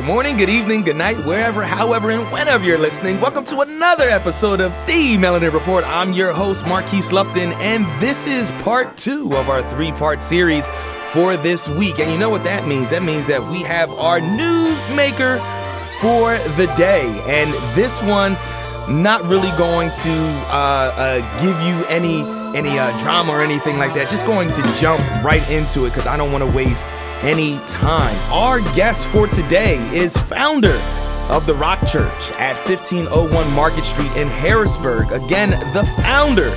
[0.00, 3.20] Good morning, good evening, good night, wherever, however, and whenever you're listening.
[3.20, 5.84] Welcome to another episode of The Melanin Report.
[5.86, 10.66] I'm your host, Marquise Lupton, and this is part two of our three part series
[11.12, 11.98] for this week.
[11.98, 12.88] And you know what that means?
[12.88, 15.38] That means that we have our newsmaker
[16.00, 17.04] for the day.
[17.26, 18.38] And this one,
[18.88, 20.14] not really going to
[20.48, 22.22] uh, uh, give you any
[22.56, 24.08] any uh, drama or anything like that.
[24.08, 26.88] Just going to jump right into it because I don't want to waste
[27.22, 28.16] any time.
[28.32, 30.80] Our guest for today is founder
[31.28, 35.12] of the Rock Church at 1501 Market Street in Harrisburg.
[35.12, 36.48] Again, the founder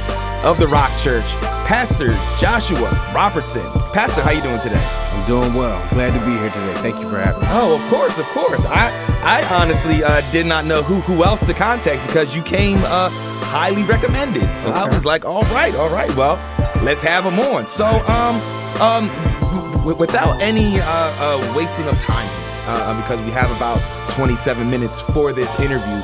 [0.44, 1.26] of the Rock Church,
[1.66, 3.64] Pastor Joshua Robertson.
[3.94, 4.84] Pastor, how you doing today?
[4.84, 5.80] I'm doing well.
[5.90, 6.74] Glad to be here today.
[6.82, 7.48] Thank you for having me.
[7.52, 8.66] Oh, of course, of course.
[8.66, 8.90] I
[9.24, 13.10] I honestly uh, did not know who who else to contact because you came uh,
[13.44, 14.58] highly recommended.
[14.58, 14.80] So okay.
[14.80, 16.14] I was like, all right, all right.
[16.16, 16.36] Well,
[16.84, 17.68] let's have him on.
[17.68, 18.36] So um
[18.82, 19.33] um
[19.84, 22.28] without any uh, uh, wasting of time,
[22.68, 23.80] uh, because we have about
[24.12, 26.02] 27 minutes for this interview.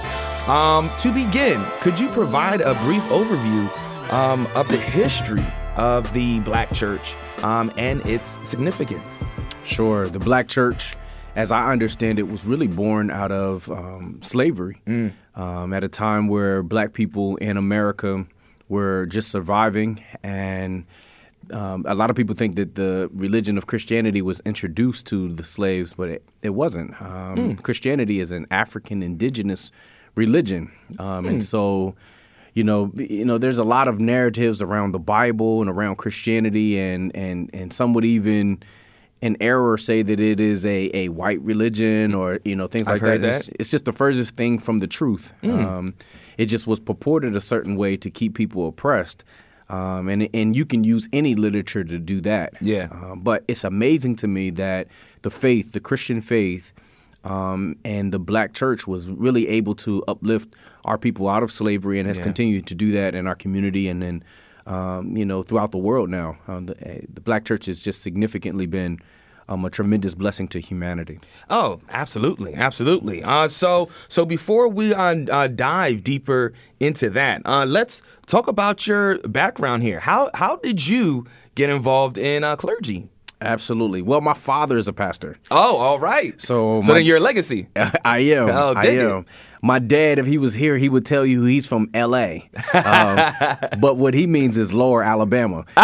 [0.51, 3.69] Um, to begin, could you provide a brief overview
[4.11, 5.45] um, of the history
[5.77, 9.23] of the Black Church um, and its significance?
[9.63, 10.07] Sure.
[10.07, 10.95] The Black Church,
[11.35, 15.13] as I understand it, was really born out of um, slavery mm.
[15.35, 18.25] Um, at a time where Black people in America
[18.67, 20.85] were just surviving and
[21.51, 25.43] um, a lot of people think that the religion of Christianity was introduced to the
[25.43, 26.99] slaves, but it, it wasn't.
[27.01, 27.63] Um, mm.
[27.63, 29.71] Christianity is an African indigenous
[30.15, 31.29] religion, um, mm.
[31.29, 31.39] and hmm.
[31.39, 31.95] so
[32.53, 36.79] you know, you know, there's a lot of narratives around the Bible and around Christianity,
[36.79, 38.61] and and and some would even
[39.21, 43.01] in error say that it is a, a white religion or you know things like
[43.01, 43.21] that.
[43.21, 43.35] that.
[43.35, 45.33] It's, it's, just the furthest thing from the truth.
[45.43, 45.65] Mm.
[45.65, 45.95] Um,
[46.37, 49.23] it just was purported a certain way to keep people oppressed.
[49.69, 52.53] Um, and and you can use any literature to do that.
[52.59, 52.87] Yeah.
[52.91, 54.87] Um, but it's amazing to me that
[55.21, 56.73] the faith, the Christian faith,
[57.23, 61.99] um, and the black church was really able to uplift our people out of slavery
[61.99, 62.23] and has yeah.
[62.23, 64.23] continued to do that in our community and then
[64.65, 66.37] um, you know throughout the world now.
[66.47, 68.99] Uh, the, uh, the, black church has just significantly been
[69.49, 71.19] um, a tremendous blessing to humanity.
[71.49, 73.23] Oh, absolutely, absolutely.
[73.23, 78.87] Uh, so, so before we uh, uh, dive deeper into that, uh, let's talk about
[78.87, 79.99] your background here.
[79.99, 83.09] How how did you get involved in uh, clergy?
[83.41, 84.01] Absolutely.
[84.01, 85.37] Well, my father is a pastor.
[85.49, 86.39] Oh, all right.
[86.41, 87.67] So, so my, then you're a legacy.
[88.05, 88.49] I am.
[88.49, 89.19] Oh, I am.
[89.19, 89.25] It
[89.61, 92.49] my dad, if he was here, he would tell you he's from L.A.
[92.73, 93.17] Um,
[93.79, 95.65] but what he means is Lower Alabama.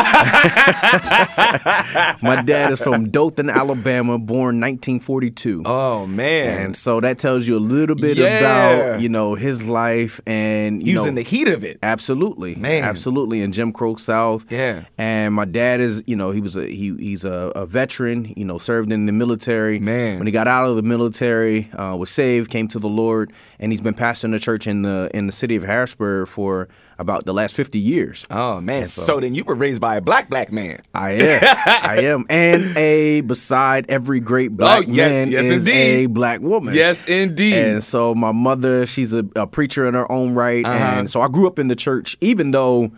[2.22, 5.64] my dad is from Dothan, Alabama, born 1942.
[5.66, 6.66] Oh man!
[6.66, 8.40] And so that tells you a little bit yeah.
[8.40, 11.80] about you know his life and you he know, in the heat of it.
[11.84, 13.42] Absolutely, man, absolutely.
[13.42, 14.46] In Jim Crow South.
[14.50, 14.86] Yeah.
[14.98, 18.34] And my dad is you know he was a he he's a, a veteran.
[18.38, 19.80] You know served in the military.
[19.80, 23.34] Man, when he got out of the military, uh, was saved, came to the Lord
[23.60, 26.68] and he's been pastoring the church in the in the city of Harrisburg for
[26.98, 28.26] about the last 50 years.
[28.30, 30.82] Oh man, so, so, then you were raised by a black black man.
[30.94, 31.44] I am.
[31.66, 32.26] I am.
[32.30, 36.06] And a beside every great oh, black oh, yes, man yes, is indeed.
[36.06, 36.74] a black woman.
[36.74, 37.54] Yes, indeed.
[37.54, 41.00] And so my mother, she's a, a preacher in her own right uh-huh.
[41.00, 42.92] and so I grew up in the church even though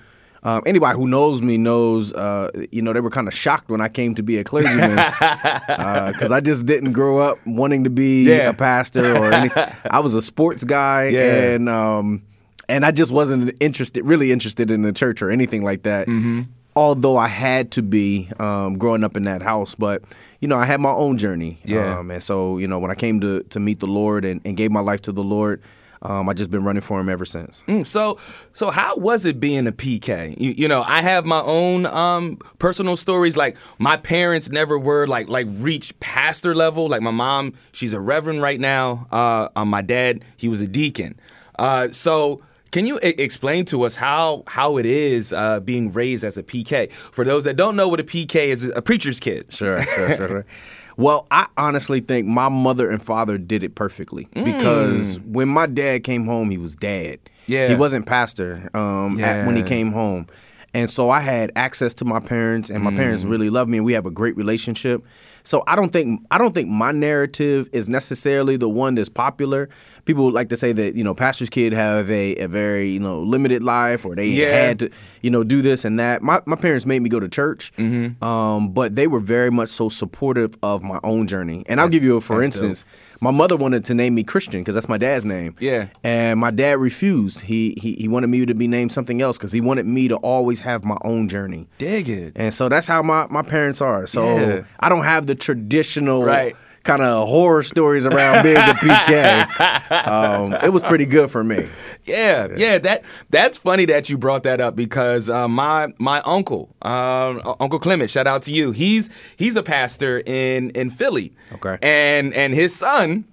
[0.48, 3.82] um, anybody who knows me knows, uh, you know, they were kind of shocked when
[3.82, 5.62] I came to be a clergyman because
[6.32, 8.48] uh, I just didn't grow up wanting to be yeah.
[8.48, 9.66] a pastor or anything.
[9.92, 11.52] I was a sports guy, yeah.
[11.52, 12.24] and um,
[12.70, 16.08] and I just wasn't interested, really interested in the church or anything like that.
[16.08, 16.44] Mm-hmm.
[16.78, 20.02] Although I had to be um, growing up in that house, but
[20.40, 21.60] you know, I had my own journey.
[21.66, 22.00] Yeah.
[22.00, 24.56] Um, and so, you know, when I came to to meet the Lord and, and
[24.56, 25.62] gave my life to the Lord,
[26.02, 27.64] um, I just been running for him ever since.
[27.68, 28.18] Mm, so,
[28.54, 30.40] so how was it being a PK?
[30.40, 33.36] You, you know, I have my own um, personal stories.
[33.36, 36.88] Like my parents never were like like reach pastor level.
[36.88, 39.08] Like my mom, she's a reverend right now.
[39.12, 41.20] Uh, uh, my dad, he was a deacon.
[41.58, 42.42] Uh, so.
[42.70, 46.44] Can you I- explain to us how how it is uh, being raised as a
[46.44, 46.92] PK?
[46.92, 49.54] For those that don't know what a PK is, a preacher's kid.
[49.54, 50.28] Sure, sure, sure.
[50.28, 50.46] sure.
[50.98, 54.44] Well, I honestly think my mother and father did it perfectly mm.
[54.44, 57.20] because when my dad came home, he was dad.
[57.46, 59.28] Yeah, he wasn't pastor um, yeah.
[59.28, 60.28] at, when he came home,
[60.74, 62.98] and so I had access to my parents, and my mm.
[62.98, 65.04] parents really loved me, and we have a great relationship.
[65.48, 69.70] So I don't think I don't think my narrative is necessarily the one that's popular.
[70.04, 73.22] People like to say that you know pastor's kid have a, a very you know
[73.22, 74.50] limited life or they yeah.
[74.50, 74.90] had to
[75.22, 76.22] you know do this and that.
[76.22, 78.22] My my parents made me go to church, mm-hmm.
[78.22, 81.64] um, but they were very much so supportive of my own journey.
[81.70, 82.82] And I'll give you a for instance.
[82.82, 82.92] Dope
[83.22, 85.56] my mother wanted to name me Christian because that's my dad's name.
[85.60, 85.88] Yeah.
[86.04, 87.42] And my dad refused.
[87.42, 90.18] He he, he wanted me to be named something else because he wanted me to
[90.18, 91.68] always have my own journey.
[91.78, 92.34] Dig it.
[92.36, 94.08] And so that's how my, my parents are.
[94.08, 94.64] So yeah.
[94.80, 96.56] I don't have the traditional right
[96.88, 100.08] kind of horror stories around being the PK.
[100.08, 101.68] Um, it was pretty good for me.
[102.06, 106.74] Yeah, yeah, that that's funny that you brought that up because uh, my my uncle,
[106.82, 108.72] um, Uncle Clement, shout out to you.
[108.72, 111.34] He's he's a pastor in in Philly.
[111.54, 111.78] Okay.
[111.84, 113.26] and and his son.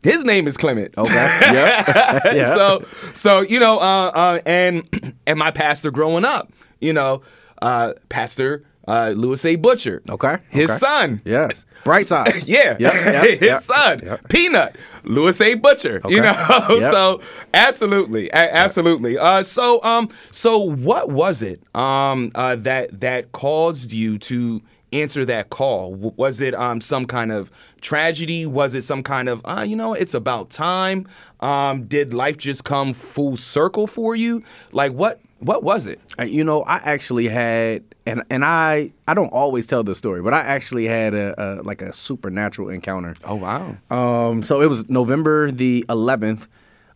[0.00, 0.94] His name is Clement.
[0.96, 1.12] Okay.
[1.14, 2.20] yeah.
[2.32, 2.54] yeah.
[2.54, 2.82] So,
[3.14, 7.22] so you know, uh, uh, and and my pastor growing up, you know,
[7.60, 9.56] uh, Pastor uh, Louis A.
[9.56, 10.02] Butcher.
[10.08, 10.38] Okay.
[10.48, 10.78] His okay.
[10.78, 11.20] son.
[11.24, 11.64] Yes.
[11.84, 12.44] Bright side.
[12.44, 12.76] yeah.
[12.78, 14.18] Yep, yep, His yep, son.
[14.28, 15.54] Peanut, Louis A.
[15.54, 16.00] Butcher.
[16.08, 16.80] You know.
[16.80, 17.20] So
[17.54, 19.18] absolutely, a- absolutely.
[19.18, 24.62] Uh, so um, so what was it um uh, that that caused you to
[24.92, 25.90] answer that call?
[25.92, 27.50] W- Was it um some kind of
[27.80, 28.46] tragedy?
[28.46, 31.06] Was it some kind of uh, you know, it's about time?
[31.40, 34.42] Um, did life just come full circle for you?
[34.72, 35.20] Like what?
[35.40, 36.00] What was it?
[36.18, 40.20] Uh, You know, I actually had, and and I I don't always tell this story,
[40.22, 43.14] but I actually had a, a like a supernatural encounter.
[43.24, 43.76] Oh wow.
[43.90, 46.48] Um, so it was November the 11th,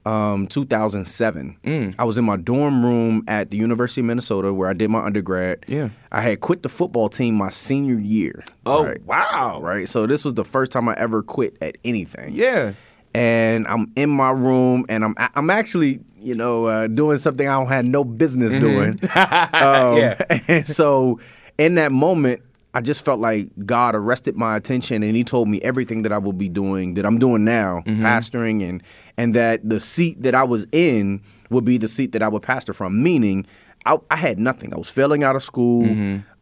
[0.05, 1.57] um, 2007.
[1.63, 1.95] Mm.
[1.99, 5.05] I was in my dorm room at the University of Minnesota where I did my
[5.05, 5.65] undergrad.
[5.69, 5.91] Yeah.
[6.11, 8.43] I had quit the football team my senior year.
[8.67, 9.03] Oh right?
[9.05, 9.61] wow.
[9.63, 9.89] Right.
[9.89, 12.31] So this was the first time I ever quit at anything.
[12.33, 12.73] Yeah.
[13.15, 17.59] And I'm in my room, and I'm I'm actually you know uh, doing something I
[17.59, 18.99] don't have no business doing.
[19.15, 20.41] Um, Yeah.
[20.49, 21.21] And so
[21.59, 22.41] in that moment,
[22.75, 26.19] I just felt like God arrested my attention and he told me everything that I
[26.19, 28.83] will be doing that I'm doing now, pastoring and
[29.19, 31.21] and that the seat that I was in
[31.51, 33.47] would be the seat that I would pastor from, meaning
[33.85, 34.73] I, I had nothing.
[34.73, 35.85] I was failing out of school.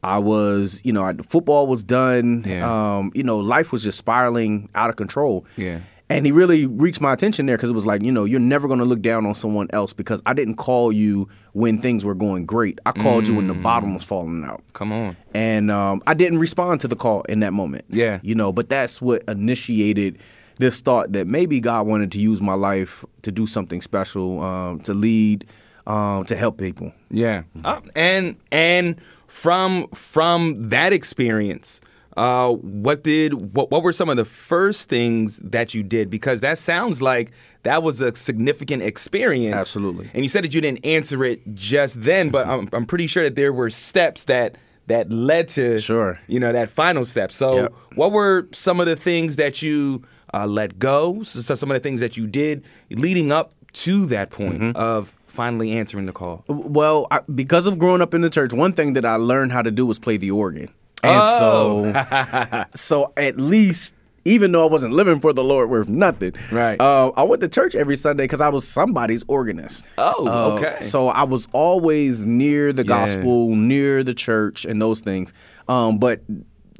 [0.03, 2.45] I was, you know, I, football was done.
[2.47, 2.65] Yeah.
[2.99, 5.45] Um, you know, life was just spiraling out of control.
[5.57, 5.81] Yeah.
[6.11, 8.67] And he really reached my attention there because it was like, you know, you're never
[8.67, 12.15] going to look down on someone else because I didn't call you when things were
[12.15, 12.79] going great.
[12.85, 14.63] I called you when the bottom was falling out.
[14.73, 15.17] Come on.
[15.35, 17.85] And um, I didn't respond to the call in that moment.
[17.89, 18.19] Yeah.
[18.23, 20.19] You know, but that's what initiated
[20.59, 24.81] this thought that maybe God wanted to use my life to do something special, um,
[24.81, 25.47] to lead,
[25.87, 26.93] um, to help people.
[27.11, 27.45] Yeah.
[27.65, 31.81] Uh, and and from from that experience,
[32.21, 36.11] uh, what did what what were some of the first things that you did?
[36.11, 37.33] Because that sounds like
[37.63, 39.57] that was a significant experience.
[39.57, 40.11] Absolutely.
[40.15, 43.23] And you said that you didn't answer it just then, but I'm I'm pretty sure
[43.25, 46.19] that there were steps that that led to Sure.
[46.27, 47.33] you know that final step.
[47.33, 47.73] So Yep.
[47.95, 50.03] what were some of the things that you
[50.35, 51.23] uh, let go?
[51.23, 54.77] So some of the things that you did leading up to that point Mm-hmm.
[54.77, 56.45] of finally answering the call.
[56.49, 59.63] Well, I, because of growing up in the church, one thing that I learned how
[59.63, 60.69] to do was play the organ.
[61.03, 61.93] And Oh.
[61.95, 63.95] so, so at least,
[64.25, 66.81] even though I wasn't living for the Lord worth nothing, Right.
[66.81, 69.89] Uh, I went to church every Sunday because I was somebody's organist.
[69.99, 70.81] Oh, Uh, okay.
[70.83, 72.89] So I was always near the Yeah.
[72.89, 75.33] gospel, near the church, and those things.
[75.69, 76.21] Um, but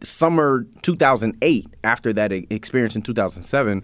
[0.03, 3.83] summer 2008, after that experience in 2007,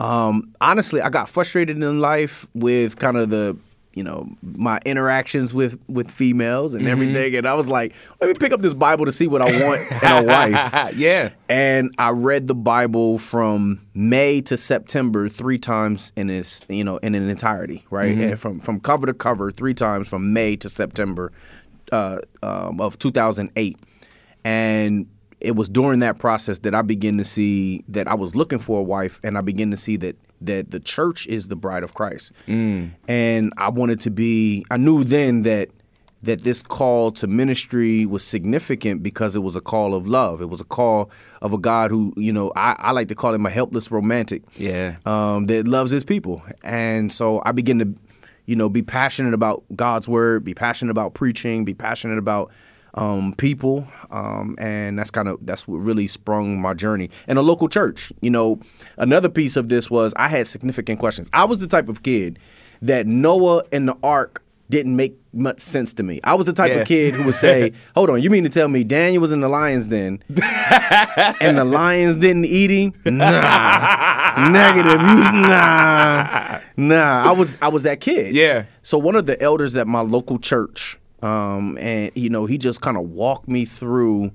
[0.00, 3.56] um, honestly, I got frustrated in life with kind of the,
[3.94, 6.80] you know, my interactions with with females Mm-hmm.
[6.80, 9.42] and everything, and I was like, let me pick up this Bible to see what
[9.42, 10.94] I want in a wife.
[10.96, 11.30] yeah.
[11.48, 16.98] And I read the Bible from May to September three times in its, you know,
[16.98, 18.12] in an entirety, right?
[18.12, 18.22] Mm-hmm.
[18.22, 21.32] And from from cover to cover three times from May to September
[21.90, 23.78] uh, um, of 2008,
[24.44, 25.06] and
[25.40, 28.80] it was during that process that I began to see that I was looking for
[28.80, 31.94] a wife, and I began to see that that the church is the bride of
[31.94, 34.64] Christ, and I wanted to be.
[34.70, 35.68] I knew then that
[36.22, 40.40] that this call to ministry was significant because it was a call of love.
[40.40, 43.34] It was a call of a God who, you know, I, I like to call
[43.34, 44.42] him a helpless romantic.
[44.54, 44.98] Yeah.
[45.04, 46.42] Um, that loves his people.
[46.62, 47.94] And so I began to,
[48.46, 52.52] you know, be passionate about God's word, be passionate about preaching, be passionate about
[52.94, 53.86] um, people.
[54.10, 57.10] Um, and that's kind of that's what really sprung my journey.
[57.26, 58.12] And a local church.
[58.20, 58.60] You know,
[58.98, 61.30] another piece of this was I had significant questions.
[61.32, 62.38] I was the type of kid
[62.82, 66.18] that Noah and the ark didn't make much sense to me.
[66.24, 66.78] I was the type Yeah.
[66.78, 69.40] of kid who would say, "Hold on, you mean to tell me Daniel was in
[69.40, 70.22] the lion's den,
[71.40, 72.92] and the lions didn't eat him?
[73.04, 75.00] Nah, negative.
[75.00, 77.28] Nah, nah.
[77.28, 78.34] I was I was that kid.
[78.34, 78.64] Yeah.
[78.82, 82.80] So one of the elders at my local church, um, and you know, he just
[82.80, 84.32] kind of walked me through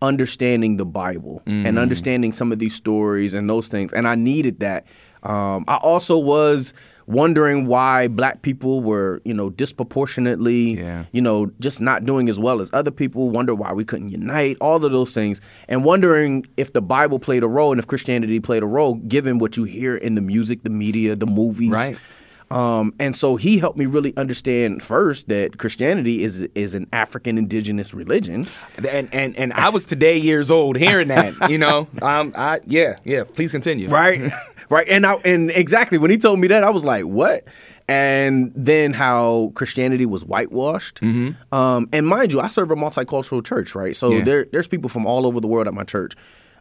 [0.00, 4.60] understanding the Bible and understanding some of these stories and those things, and I needed
[4.60, 4.86] that.
[5.24, 6.72] Um, I also was
[7.08, 11.04] wondering why black people were, you know, disproportionately, Yeah.
[11.10, 13.30] you know, just not doing as well as other people.
[13.30, 14.56] Wonder why we couldn't unite.
[14.60, 18.38] All of those things, and wondering if the Bible played a role and if Christianity
[18.40, 21.70] played a role, given what you hear in the music, the media, the movies.
[21.70, 21.98] Right.
[22.50, 27.36] Um, and so he helped me really understand first that Christianity is is an African
[27.38, 28.46] indigenous religion.
[28.88, 31.50] And and and I was today years old hearing that.
[31.50, 33.24] you know, um, I yeah yeah.
[33.24, 33.88] Please continue.
[33.88, 34.32] Right,
[34.70, 34.88] right.
[34.88, 37.44] And I and exactly when he told me that, I was like, what?
[37.90, 41.00] And then how Christianity was whitewashed.
[41.00, 41.54] Mm-hmm.
[41.54, 43.96] Um, and mind you, I serve a multicultural church, right?
[43.96, 44.24] So Yeah.
[44.24, 46.14] there there's people from all over the world at my church.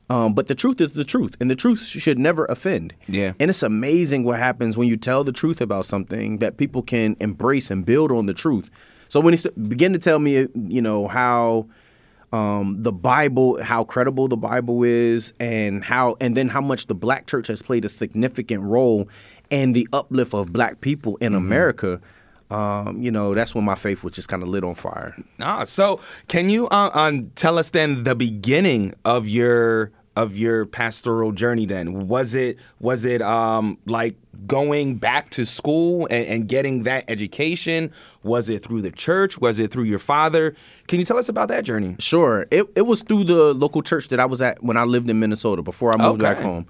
[0.10, 2.94] Um, but the truth is the truth, and the truth should never offend.
[3.08, 3.34] Yeah.
[3.40, 7.18] And it's amazing what happens when you tell the truth about something that people can
[7.20, 8.70] embrace and build on the truth.
[9.10, 11.68] So when he st- began to tell me, you know, how
[12.32, 16.96] um, the Bible, how credible the Bible is, and how, and then how much the
[16.96, 19.10] Black church has played a significant role
[19.50, 22.00] in the uplift of Black people in America.
[22.50, 25.16] Um, you know, that's when my faith was just kind of lit on fire.
[25.42, 26.00] Ah, so
[26.30, 31.68] can you uh, um, tell us then the beginning of your of your pastoral journey?
[31.68, 34.16] Then was it was it um, like
[34.48, 37.92] going back to school and, and getting that education?
[38.24, 39.40] Was it through the church?
[39.40, 40.56] Was it through your father?
[40.88, 41.96] Can you tell us about that journey?
[42.00, 42.48] Sure.
[42.50, 45.20] It it was through the local church that I was at when I lived in
[45.20, 46.66] Minnesota before I moved back home.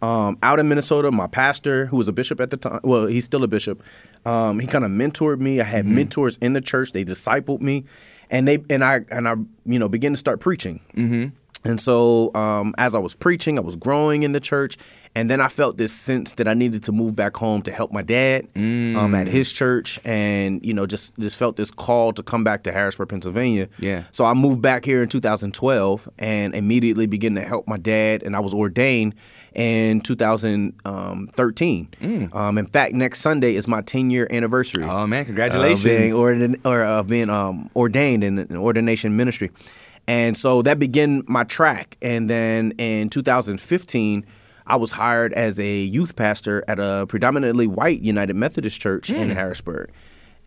[0.00, 3.24] Um, out in Minnesota, my pastor, who was a bishop at the time, well, he's
[3.24, 3.84] still a bishop.
[4.26, 5.60] Um, he kind of mentored me.
[5.60, 6.90] I had mentors in the church.
[6.90, 7.84] They discipled me,
[8.30, 10.80] and they and I and I you know began to start preaching.
[10.96, 11.36] Mm-hmm.
[11.64, 14.76] And so um, as I was preaching, I was growing in the church,
[15.14, 17.92] and then I felt this sense that I needed to move back home to help
[17.92, 22.22] my dad um, at his church, and you know just just felt this call to
[22.22, 23.68] come back to Harrisburg, Pennsylvania.
[23.78, 24.04] Yeah.
[24.10, 28.34] So I moved back here in 2012 and immediately began to help my dad, and
[28.34, 29.14] I was ordained
[29.54, 31.88] in 2013.
[32.32, 34.84] Um, in fact, next Sunday is my 10 year anniversary.
[34.84, 35.84] Oh man, congratulations!
[35.84, 39.50] being ordin- or uh, being um, ordained in an ordination ministry.
[40.08, 41.96] And so that began my track.
[42.02, 44.26] And then in 2015,
[44.66, 49.30] I was hired as a youth pastor at a predominantly white United Methodist church in
[49.30, 49.90] Harrisburg.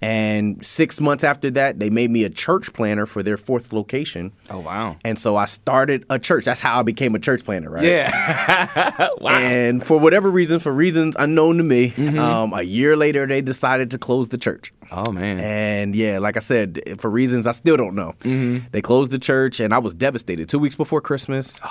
[0.02, 4.34] And six months after that, they made me a church planter for their fourth location.
[4.50, 4.98] oh wow!
[5.06, 6.44] And so I started a church.
[6.46, 7.86] That's how I became a church planter, right?
[7.86, 9.10] Yeah.
[9.22, 9.32] wow.
[9.32, 12.20] And for whatever reason, for reasons unknown to me, Mm-hmm.
[12.20, 14.74] um, a year later, they decided to close the church.
[14.92, 15.40] Oh man.
[15.40, 18.68] And yeah, like I said, for reasons I still don't know, Mm-hmm.
[18.72, 20.50] they closed the church, and I was devastated.
[20.50, 21.70] Two weeks before Christmas, um,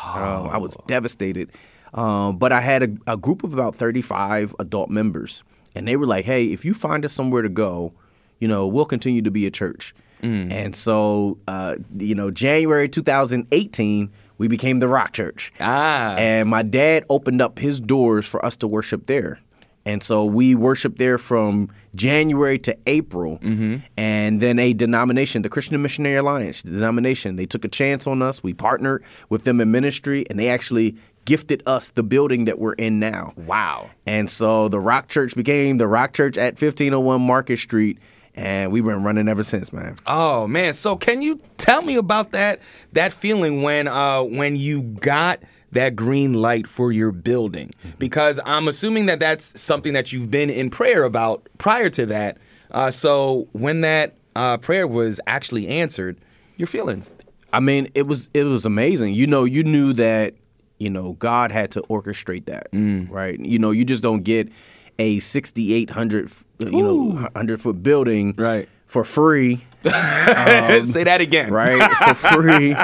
[0.48, 0.60] I Oh.
[0.60, 1.50] was devastated.
[1.94, 5.44] Um, but I had a, a group of about 35 adult members,
[5.76, 7.92] and they were like, "Hey, if you find us somewhere to go,
[8.40, 10.50] you know, we'll continue to be a church." Mm.
[10.50, 15.52] And so, uh, you know, January 2018, we became the Rock Church.
[15.60, 16.14] Ah.
[16.16, 19.38] And my dad opened up his doors for us to worship there.
[19.86, 23.38] And so we worshiped there from January to April.
[23.38, 23.76] Mm-hmm.
[23.96, 28.22] And then a denomination, the Christian Missionary Alliance the denomination, they took a chance on
[28.22, 28.42] us.
[28.42, 32.74] We partnered with them in ministry, and they actually gifted us the building that we're
[32.74, 33.32] in now.
[33.36, 33.90] wow.
[34.06, 37.98] And so the Rock Church became the Rock Church at 1501 Market Street.
[38.34, 39.94] And we've been running ever since, man.
[40.06, 42.60] Oh man, so can you tell me about that
[42.92, 45.40] that feeling when uh when you got
[45.74, 47.72] that green light for your building?
[47.98, 52.38] Because I'm assuming that that's something that you've been in prayer about prior to that.
[52.70, 56.16] Uh, so when that uh, prayer was actually answered,
[56.56, 57.14] your feelings.
[57.52, 59.14] I mean, it was it was amazing.
[59.14, 60.34] You know, you knew that
[60.78, 62.66] you know God had to orchestrate that,
[63.12, 63.38] right?
[63.38, 64.50] You know, you just don't get
[64.98, 68.68] a sixty eight hundred you know hundred foot building Right.
[68.86, 71.52] for free, Um, Say that again.
[71.52, 71.90] right?
[72.14, 72.74] for free,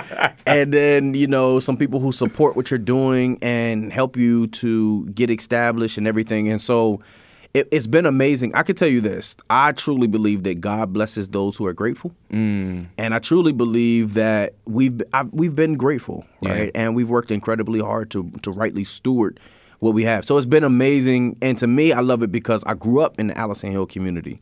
[0.47, 5.07] and then you know some people who support what you're doing and help you to
[5.11, 7.01] get established and everything, and so.
[7.53, 8.55] It, it's been amazing.
[8.55, 9.35] I can tell you this.
[9.51, 12.87] I truly believe that God blesses those who are grateful, mm.
[12.97, 16.53] and I truly believe that we've I, we've been grateful, Yeah.
[16.53, 16.71] right?
[16.77, 19.41] And we've worked incredibly hard to to rightly steward
[19.81, 20.25] what we have.
[20.25, 23.27] So it's been amazing, and to me, I love it because I grew up in
[23.29, 24.39] the Allison Hill community,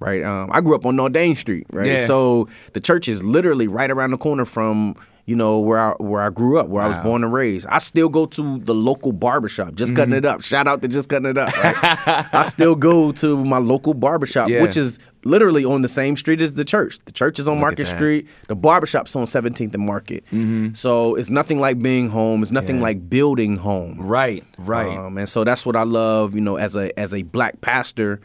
[0.00, 0.22] right?
[0.22, 1.86] Um, I grew up on Nordane Street, right?
[1.86, 2.04] Yeah.
[2.06, 4.94] So the church is literally right around the corner from
[5.26, 7.66] you know where I where I grew up, where I was born and raised.
[7.68, 10.24] I still go to the local barbershop, just cutting Mm-hmm.
[10.24, 10.42] it up.
[10.42, 11.54] Shout out to just cutting it up.
[11.56, 11.76] Right?
[12.32, 14.62] I still go to my local barbershop, Yeah.
[14.62, 17.00] which is literally on the same street as the church.
[17.04, 17.86] The church is on Market.
[17.88, 17.96] Mm-hmm.
[17.96, 18.28] Street.
[18.46, 20.22] The barbershop's on 17th and Market.
[20.76, 22.42] So it's nothing like being home.
[22.42, 22.82] It's nothing Yeah.
[22.82, 23.96] like building home.
[24.00, 24.44] Right.
[24.58, 24.96] Right.
[24.96, 28.20] Um, and so that's what I love, you know, as a as a black pastor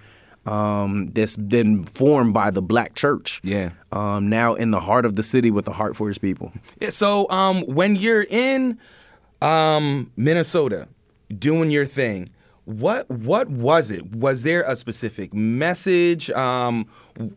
[0.45, 3.41] um, that's been formed by the black church.
[3.43, 3.71] Yeah.
[3.91, 6.53] Um, now in the heart of the city with a heart for his people.
[6.79, 8.79] Yeah, so um, when you're in
[9.41, 10.87] um, Minnesota
[11.37, 12.29] doing your thing,
[12.65, 14.15] what what was it?
[14.15, 16.29] Was there a specific message?
[16.31, 16.87] Um,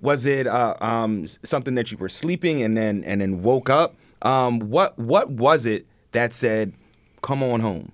[0.01, 3.97] was it uh, um, something that you were sleeping and then and then woke up?
[4.23, 6.73] Um, what what was it that said,
[7.23, 7.91] "Come on home"?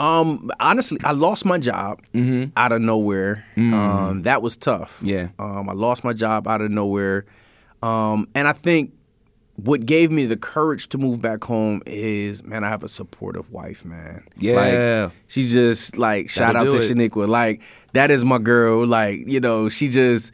[0.00, 2.00] Um, honestly, I lost my job
[2.56, 3.44] out of nowhere.
[3.56, 5.00] Um, that was tough.
[5.02, 5.28] Yeah.
[5.38, 7.24] Um, I lost my job out of nowhere.
[7.82, 8.92] Um, and I think
[9.56, 13.50] what gave me the courage to move back home is, man, I have a supportive
[13.50, 14.24] wife, man.
[14.36, 15.04] Yeah.
[15.06, 16.80] Like, she's just like, shout out to it.
[16.82, 17.28] Shaniqua.
[17.28, 17.60] Like,
[17.92, 18.86] that is my girl.
[18.86, 20.30] Like, you know, she just,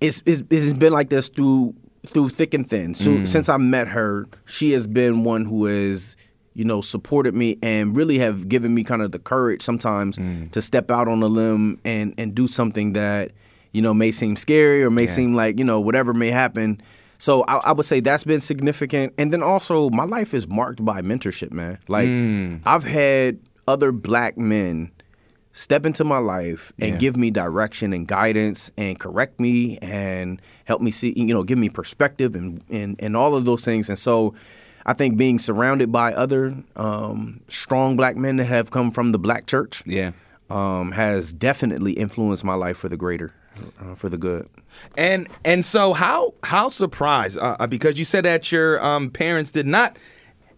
[0.00, 1.74] it's, it's, it's been like this through
[2.06, 2.94] through thick and thin.
[2.94, 3.26] So Mm.
[3.26, 6.16] since I met her, she has been one who has,
[6.54, 10.50] you know, supported me and really have given me kind of the courage sometimes Mm.
[10.52, 13.32] to step out on a limb and and do something that,
[13.78, 16.80] you know, may seem scary or may seem like, you know, whatever may happen.
[17.18, 19.12] So I, I would say that's been significant.
[19.18, 21.78] And then also my life is marked by mentorship, man.
[21.88, 22.60] Like Mm.
[22.66, 24.90] I've had other black men
[25.52, 26.98] step into my life and Yeah.
[27.04, 31.58] give me direction and guidance and correct me and help me see you know give
[31.58, 34.34] me perspective and and, and all of those things and so
[34.86, 39.18] I think being surrounded by other um, strong black men that have come from the
[39.18, 40.12] black church Yeah.
[40.50, 43.32] Um, has definitely influenced my life for the greater
[43.80, 44.48] uh, for the good
[44.96, 49.50] And and so how how surprised uh, uh, because you said that your um, parents
[49.50, 49.98] did not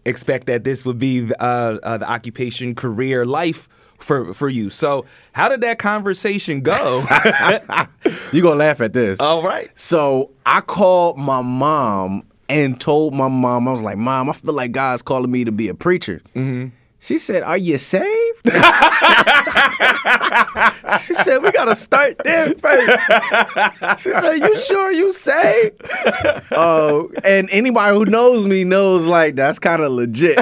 [0.05, 3.67] expect that this would be uh, uh, the occupation, career, life
[3.97, 4.69] for for you.
[4.69, 7.05] So how did that conversation go?
[8.31, 9.69] you're gonna laugh at this All right.
[9.75, 14.53] So I called my mom and told my mom, I was like, Mom, I feel
[14.53, 16.21] like God's calling me to be a preacher.
[16.35, 16.69] Mm-hmm.
[16.99, 18.41] She said, Are you saved?
[21.01, 23.01] she said, We got to start there first.
[24.03, 25.71] She said, You sure you say?
[26.51, 30.37] Oh, and anybody who knows me knows like that's kind of legit.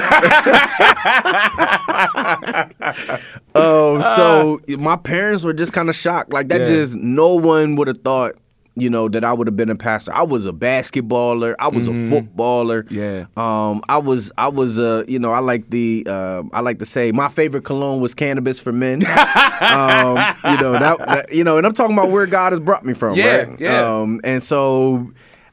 [3.54, 6.32] Um, so my parents were just kind of shocked.
[6.32, 6.66] Like that Yeah.
[6.66, 8.34] just no one would have thought,
[8.80, 10.12] you know, that I would have been a pastor.
[10.14, 11.54] I was a basketballer.
[11.58, 12.86] I was a footballer.
[12.90, 13.26] Yeah.
[13.36, 16.86] Um, I was I was uh, you know, I like the uh, I like to
[16.86, 19.04] say my favorite cologne was cannabis for men.
[19.60, 22.84] um, you know, that, that- you know, and I'm talking about where God has brought
[22.84, 23.60] me from, Yeah, right?
[23.60, 23.80] yeah.
[24.00, 25.10] Um, and so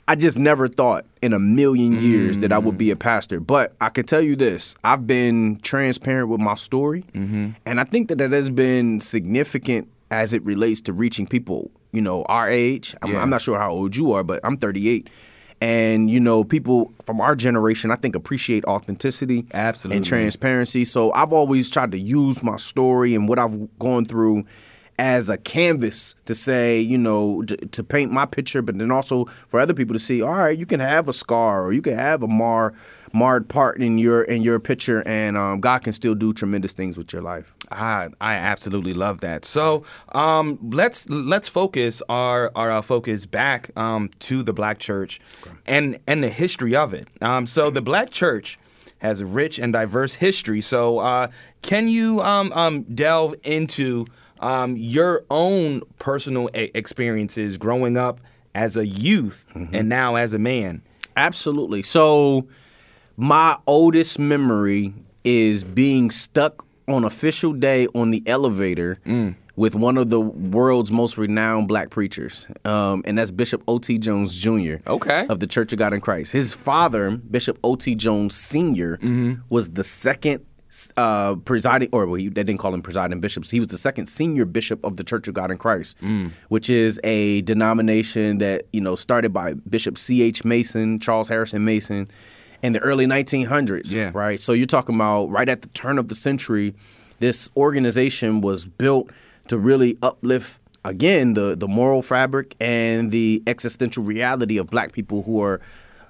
[0.07, 3.39] I just never thought in a million years that I would be a pastor.
[3.39, 7.03] But I can tell you this I've been transparent with my story.
[7.13, 12.01] And I think that that has been significant as it relates to reaching people, you
[12.03, 12.95] know, our age.
[13.01, 13.23] I'm, Yeah.
[13.23, 15.09] I'm not sure how old you are, but I'm 38.
[15.59, 19.97] And, you know, people from our generation, I think, appreciate authenticity Absolutely.
[19.97, 20.85] and transparency.
[20.85, 24.45] So I've always tried to use my story and what I've gone through
[24.99, 29.25] as a canvas to say, you know, to, to paint my picture, but then also
[29.47, 31.97] for other people to see, all right, you can have a scar or you can
[31.97, 32.75] have a mar
[33.13, 36.97] marred part in your in your picture, and um, God can still do tremendous things
[36.97, 37.53] with your life.
[37.71, 39.45] I I absolutely love that.
[39.45, 45.19] So um, let's let's focus our our uh, focus back um, to the Black Church
[45.65, 47.07] and and the history of it.
[47.21, 48.59] Um, so the Black Church
[48.99, 50.61] has a rich and diverse history.
[50.61, 51.27] So uh,
[51.61, 54.05] can you um, um, delve into
[54.39, 58.19] um, your own personal a- experiences growing up
[58.55, 60.81] as a youth and now as a man?
[61.15, 61.83] Absolutely.
[61.83, 62.47] So,
[63.17, 68.99] my oldest memory is being stuck on official day on the elevator
[69.57, 73.97] with one of the world's most renowned black preachers, um, and that's Bishop O.T.
[73.97, 74.75] Jones Jr.
[74.85, 75.25] Okay.
[75.29, 76.31] of the Church of God in Christ.
[76.31, 77.95] His father, Bishop O.T.
[77.95, 78.99] Jones Sr.,
[79.49, 80.45] was the second.
[80.97, 83.49] Uh, presiding, or well, he, they didn't call him presiding bishops.
[83.49, 85.95] He was the second senior bishop of the Church of God in Christ,
[86.49, 90.21] which is a denomination that you know started by Bishop C.
[90.21, 90.43] H.
[90.43, 92.09] Mason, Charles Harrison Mason,
[92.63, 93.91] in the early 1900s.
[93.93, 94.11] Yeah.
[94.13, 94.39] Right.
[94.39, 96.73] So you're talking about right at the turn of the century,
[97.19, 99.09] this organization was built
[99.47, 105.23] to really uplift again the the moral fabric and the existential reality of black people
[105.23, 105.59] who are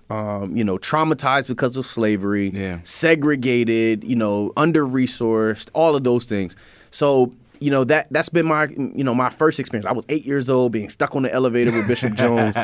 [0.09, 2.79] um, you know traumatized because of slavery Yeah.
[2.83, 6.55] segregated you know under resourced all of those things
[6.91, 10.25] so you know that that's been my you know my first experience i was eight
[10.25, 12.55] years old being stuck on the elevator with bishop jones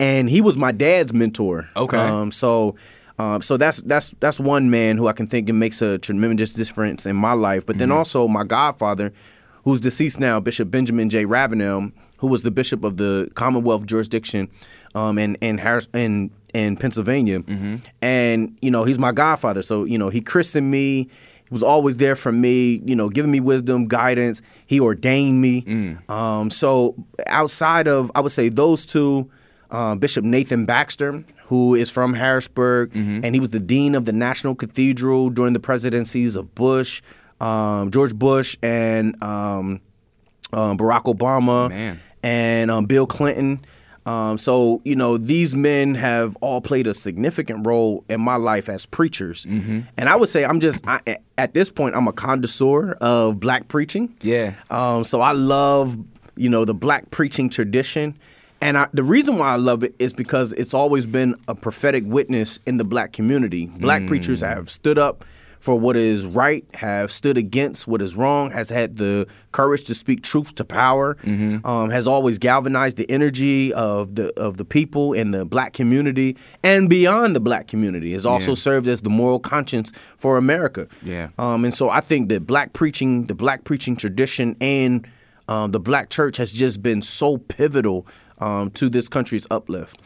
[0.00, 1.96] and he was my dad's mentor Okay.
[1.98, 2.74] um, so
[3.18, 7.06] um, so that's that's that's one man who I can think makes a tremendous difference
[7.06, 7.66] in my life.
[7.66, 9.12] But then also my godfather,
[9.64, 11.24] who's deceased now, Bishop Benjamin J.
[11.24, 14.48] Ravenel, who was the bishop of the Commonwealth jurisdiction
[14.94, 17.42] um, in in Harris in in Pennsylvania,
[18.00, 19.62] and you know he's my godfather.
[19.62, 21.08] So you know he christened me.
[21.48, 24.42] He was always there for me, you know, giving me wisdom, guidance.
[24.66, 25.96] He ordained me.
[26.10, 26.94] Um, so
[27.26, 29.30] outside of, I would say those two,
[29.70, 34.12] uh, Bishop Nathan Baxter, who is from Harrisburg, and he was the dean of the
[34.12, 37.02] National Cathedral during the presidencies of Bush,
[37.40, 39.80] um, George Bush, and um,
[40.52, 42.00] um, Barack Obama, Man.
[42.22, 43.64] and um, Bill Clinton.
[44.06, 48.68] Um, so you know these men have all played a significant role in my life
[48.70, 49.80] as preachers, Mm-hmm.
[49.98, 53.68] and I would say I'm just I, at this point I'm a connoisseur of black
[53.68, 54.14] preaching.
[54.22, 54.54] Yeah.
[54.70, 55.98] Um, so I love
[56.36, 58.16] you know the black preaching tradition,
[58.60, 62.04] and I, the reason why I love it is because it's always been a prophetic
[62.06, 63.66] witness in the black community.
[63.66, 65.24] Black preachers have stood up
[65.60, 69.92] for what is right, have stood against what is wrong, has had the courage to
[69.94, 75.12] speak truth to power, um, has always galvanized the energy of the of the people
[75.12, 78.12] in the black community and beyond the black community.
[78.12, 78.54] Has also Yeah.
[78.56, 80.86] served as the moral conscience for America.
[81.02, 81.28] Yeah.
[81.38, 85.06] Um, and so I think that black preaching, the black preaching tradition, and
[85.48, 88.06] um, the black church has just been so pivotal
[88.38, 90.00] um, to this country's uplift.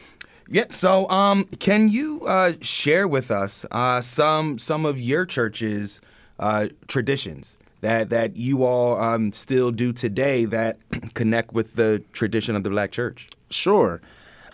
[0.49, 0.65] Yeah.
[0.69, 6.01] So, um, can you uh, share with us uh, some some of your church's
[6.39, 10.77] uh, traditions that that you all um, still do today that
[11.13, 13.29] connect with the tradition of the Black Church?
[13.49, 14.01] Sure.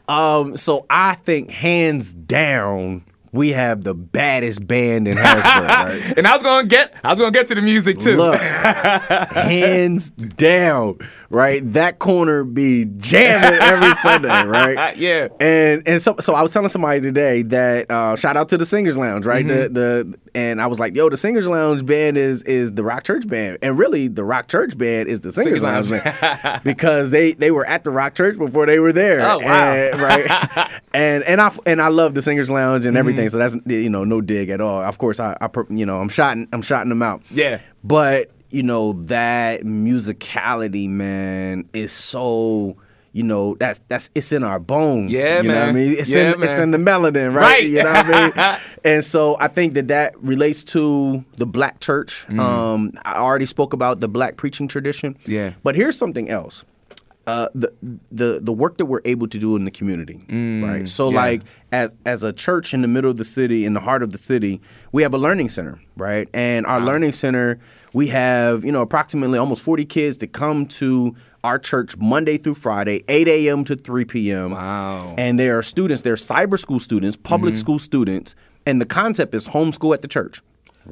[0.07, 5.43] Um, so I think hands down, we have the baddest band in Harrisburg.
[6.03, 6.17] right?
[6.17, 8.17] And I was gonna get I was gonna get to the music too.
[8.17, 10.97] Look, hands down,
[11.29, 11.61] right?
[11.73, 14.69] That corner be jamming every Sunday, right?
[14.99, 15.27] Yeah.
[15.39, 18.65] And and so so I was telling somebody today that uh, shout out to the
[18.65, 19.45] Singers Lounge, right?
[19.45, 19.73] Mm-hmm.
[19.73, 23.03] The the and I was like, yo, the Singers Lounge band is is the Rock
[23.03, 27.11] Church band, and really the Rock Church band is the Singers, Singers Lounge, band because
[27.11, 29.21] they they were at the Rock Church before they were there.
[29.21, 29.73] Oh, wow.
[29.73, 30.69] And- right?
[30.93, 33.18] and and I and I love the Singers Lounge and everything.
[33.27, 34.81] So that's you know no dig at all.
[34.81, 37.21] Of course, I, I you know I'm shotting I'm shotting them out.
[37.31, 37.59] Yeah.
[37.83, 42.77] But you know that musicality, man, is so.
[43.11, 45.11] You know that's that's it's in our bones.
[45.11, 45.95] Yeah, you know what I mean.
[45.97, 47.41] It's Yeah, in it's in the melanin, right?
[47.41, 47.63] Right.
[47.67, 48.61] You know what I mean.
[48.85, 52.27] and so I think that that relates to the black church.
[52.29, 52.39] Mm.
[52.39, 55.17] Um, I already spoke about the black preaching tradition.
[55.25, 55.53] Yeah.
[55.63, 56.65] But here's something else.
[57.29, 57.69] Uh, the
[58.21, 60.17] the the work that we're able to do in the community,
[60.67, 60.87] right?
[60.87, 61.23] So Mm, yeah.
[61.25, 64.09] like as as a church in the middle of the city, in the heart of
[64.15, 64.53] the city,
[64.95, 65.75] we have a learning center,
[66.07, 66.27] right?
[66.33, 67.47] And our learning center,
[67.99, 70.89] we have you know approximately almost forty kids that come to
[71.43, 73.63] our church Monday through Friday, eight a.m.
[73.69, 74.51] to three p.m.
[74.51, 75.13] Wow.
[75.17, 77.59] And they are students, they're cyber school students, public Mm-hmm.
[77.65, 78.29] school students,
[78.67, 80.41] and the concept is homeschool at the church,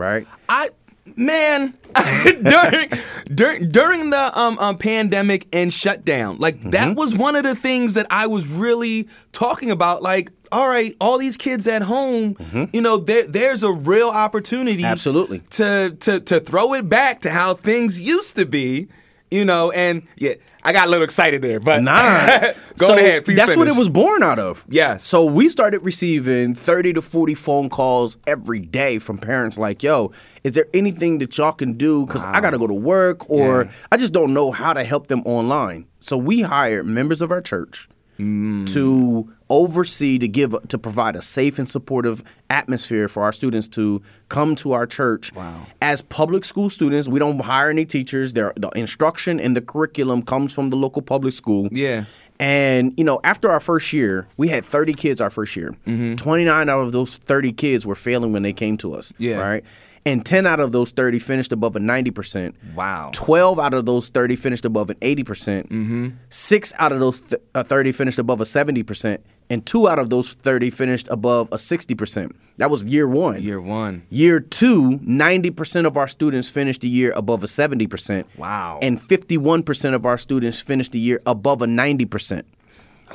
[0.05, 0.25] right?
[0.59, 0.69] I
[1.17, 1.73] man
[2.43, 2.89] during
[3.33, 6.93] during during the um, um pandemic and shutdown like that Mm-hmm.
[6.93, 11.17] was one of the things that I was really talking about like all right all
[11.17, 12.37] these kids at home
[12.71, 14.85] you know there there's a real opportunity Mm-hmm.
[14.91, 15.39] Absolutely.
[15.51, 18.87] to to to throw it back to how things used to be
[19.31, 22.39] you know and yeah I got a little excited there but Nah.
[22.77, 24.65] go so ahead please that's what it was born out of.
[24.69, 24.97] Yeah.
[24.97, 30.11] So we started receiving 30 to 40 phone calls every day from parents like, yo,
[30.43, 32.05] is there anything that y'all can do?
[32.05, 33.71] Because I got to go to work or Yeah.
[33.91, 35.85] I just don't know how to help them online.
[35.99, 37.87] So we hired members of our church
[38.17, 38.65] hmm.
[38.65, 44.01] to oversee to give to provide a safe and supportive atmosphere for our students to
[44.29, 45.65] come to our church Wow.
[45.81, 50.21] as public school students we don't hire any teachers Their the instruction and the curriculum
[50.21, 52.05] comes from the local public school Yeah.
[52.39, 55.75] and you know, after our first year, we had 30 kids our first year.
[55.87, 56.15] Mm-hmm.
[56.15, 59.11] 29 out of those 30 kids were failing when they came to us.
[59.17, 59.39] Yeah.
[59.39, 59.63] Right.
[60.05, 62.53] And 10 out of those 30 finished above a 90%.
[62.75, 63.09] Wow.
[63.13, 65.25] 12 out of those 30 finished above an 80%.
[65.25, 66.07] percent Mm-hmm.
[66.29, 69.17] Six out of those th- uh, 30 finished above a 70%.
[69.49, 72.33] And two out of those 30 finished above a 60%.
[72.57, 73.41] That was year one.
[73.41, 78.25] year one Year two, 90% of our students finished the year above a 70%.
[78.37, 78.79] Wow.
[78.81, 82.43] And 51% of our students finished the year above a 90%.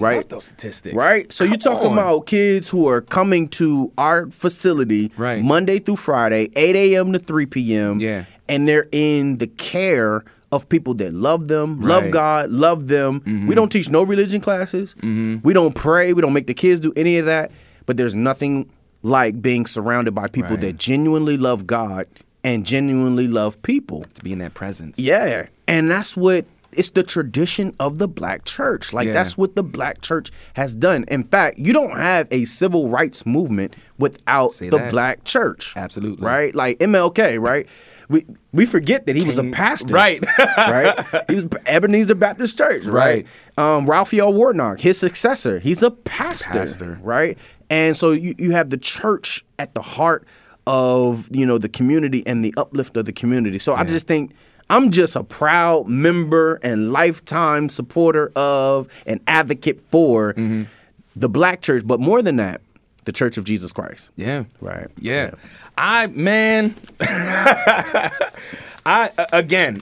[0.00, 0.26] Right?
[0.26, 1.30] those statistics Right?
[1.30, 1.92] So you're talking on.
[1.98, 5.44] about kids who are coming to our facility Right.
[5.44, 7.12] Monday through Friday, 8 a.m.
[7.12, 8.00] to 3 p.m.
[8.00, 8.24] Yeah.
[8.48, 12.02] And they're in the care of people that love them, love Right.
[12.04, 12.10] Mm-hmm.
[12.12, 13.46] God, love them.
[13.48, 14.94] We don't teach no religion classes.
[15.02, 16.12] We don't pray.
[16.12, 17.50] We don't make the kids do any of that.
[17.86, 18.70] But there's nothing
[19.02, 20.60] like being surrounded by people Right.
[20.60, 22.06] that genuinely love God
[22.44, 24.04] and genuinely love people.
[24.14, 25.46] to be in that presence Yeah.
[25.66, 26.44] And that's what
[26.76, 28.92] it's the tradition of the black church.
[28.92, 29.12] Like Yeah.
[29.12, 31.04] that's what the black church has done.
[31.08, 34.90] In fact, you don't have a civil rights movement without Say the that.
[34.90, 35.74] black church.
[35.76, 36.24] Absolutely.
[36.26, 36.54] Right?
[36.54, 37.66] Like MLK, right?
[38.08, 39.94] We we forget that he was a pastor.
[39.94, 40.22] right.
[40.56, 41.06] right?
[41.28, 43.26] He was Ebenezer Baptist Church, right?
[43.56, 46.50] Um Raphael Warnock, his successor, he's a pastor.
[46.50, 46.98] Pastor.
[47.02, 47.38] Right?
[47.70, 50.26] And so you, you have the church at the heart
[50.66, 53.58] of, you know, the community and the uplift of the community.
[53.58, 54.32] So I just think
[54.70, 60.62] I'm just a proud member and lifetime supporter of and advocate for Mm-hmm.
[61.16, 62.60] the black church, but more than that,
[63.04, 64.10] the Church of Jesus Christ.
[64.16, 64.44] Yeah.
[64.60, 64.88] Right.
[64.98, 65.32] Yeah.
[65.76, 66.74] I man
[68.84, 69.80] I again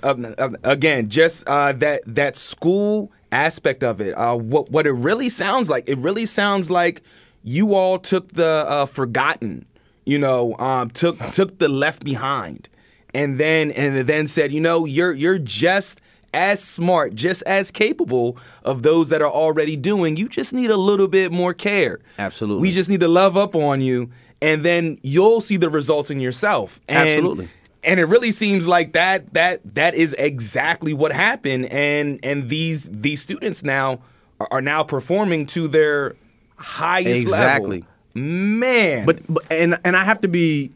[0.64, 4.12] again just uh, that that school aspect of it.
[4.12, 7.02] Uh, what what it really sounds like, it really sounds like
[7.42, 9.64] you all took the uh, forgotten,
[10.04, 12.68] you know, um, took took the left behind,
[13.14, 16.00] and then and then said, you know, you're you're just
[16.32, 20.16] as smart, just as capable of those that are already doing.
[20.16, 21.98] You just need a little bit more care.
[22.18, 22.62] Absolutely.
[22.62, 26.20] We just need to love up on you, and then you'll see the results in
[26.20, 26.80] yourself.
[26.88, 27.48] And, Absolutely.
[27.82, 31.66] And it really seems like that that that is exactly what happened.
[31.66, 34.00] And and these these students now
[34.38, 36.14] are, are now performing to their
[36.56, 37.38] highest Exactly.
[37.40, 37.72] level.
[37.72, 37.84] Exactly.
[38.14, 39.06] Man.
[39.06, 40.72] But, but and and I have to be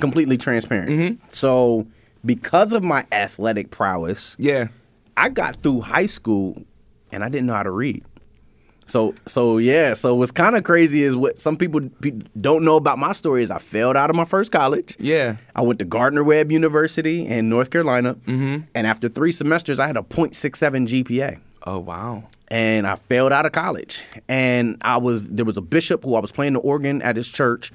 [0.00, 1.20] completely transparent.
[1.32, 1.86] So
[2.24, 4.68] because of my athletic prowess, yeah.
[5.16, 6.62] I got through high school
[7.10, 8.04] and I didn't know how to read.
[8.86, 12.76] So so yeah, so what's kind of crazy is what some people pe- don't know
[12.76, 14.96] about my story is I failed out of my first college.
[14.98, 15.36] Yeah.
[15.54, 18.64] I went to Gardner Webb University in North Carolina, mm-hmm.
[18.74, 22.24] and after three semesters, I had a .67 GPA Oh wow.
[22.50, 24.04] and I failed out of college.
[24.26, 27.28] And I was there was a bishop who I was playing the organ at his
[27.28, 27.72] church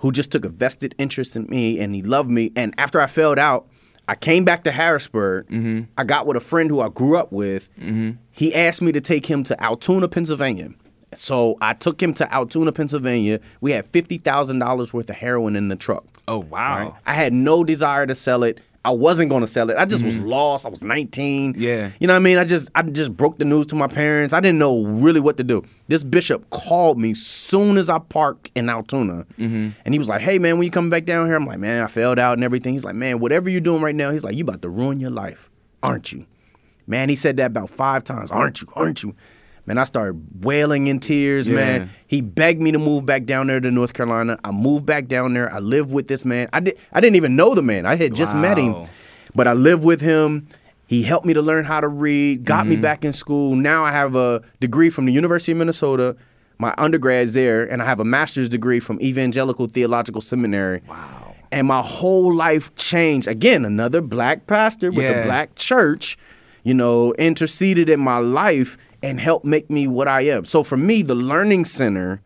[0.00, 2.52] who just took a vested interest in me and he loved me.
[2.56, 3.68] And after I failed out,
[4.08, 5.46] I came back to Harrisburg.
[5.46, 5.82] Mm-hmm.
[5.96, 7.70] I got with a friend who I grew up with.
[7.76, 8.12] Mm-hmm.
[8.32, 10.70] He asked me to take him to Altoona, Pennsylvania.
[11.14, 13.40] So I took him to Altoona, Pennsylvania.
[13.60, 16.04] We had fifty thousand dollars worth of heroin in the truck.
[16.28, 16.78] Oh wow.
[16.78, 16.94] Right?
[17.06, 18.60] I had no desire to sell it.
[18.82, 19.76] I wasn't going to sell it.
[19.76, 20.28] I just was mm-hmm.
[20.28, 20.64] lost.
[20.64, 21.54] I was 19.
[21.58, 21.90] Yeah.
[22.00, 22.38] You know what I mean?
[22.38, 24.32] I just I just broke the news to my parents.
[24.32, 25.62] I didn't know really what to do.
[25.88, 29.26] This bishop called me soon as I parked in Altoona.
[29.38, 29.70] Mm-hmm.
[29.84, 31.84] And he was like, "Hey man, when you coming back down here?" I'm like, "Man,
[31.84, 34.34] I failed out and everything." He's like, "Man, whatever you're doing right now." He's like,
[34.34, 35.50] "You about to ruin your life,
[35.82, 36.24] aren't you?"
[36.86, 38.30] Man, he said that about 5 times.
[38.30, 38.68] "Aren't you?
[38.74, 39.14] Aren't you?"
[39.70, 41.54] Man, I started wailing in tears, Yeah.
[41.54, 41.90] man.
[42.08, 44.36] He begged me to move back down there to North Carolina.
[44.42, 45.52] I moved back down there.
[45.52, 46.48] I lived with this man.
[46.52, 47.86] I did I didn't even know the man.
[47.86, 48.74] I had just met him.
[49.32, 50.48] But I lived with him.
[50.88, 52.82] He helped me to learn how to read, got me mm-hmm.
[52.82, 53.54] back in school.
[53.54, 56.16] Now I have a degree from the University of Minnesota.
[56.58, 60.82] My undergrad's there, and I have a master's degree from Evangelical Theological Seminary.
[60.88, 61.36] Wow.
[61.52, 63.28] And my whole life changed.
[63.28, 65.20] Again, another black pastor with Yeah.
[65.20, 66.18] a black church,
[66.64, 70.44] you know, interceded in my life and help make me what I am.
[70.44, 72.20] So for me, the learning center